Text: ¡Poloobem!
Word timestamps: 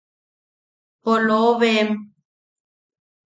¡Poloobem! 1.03 1.89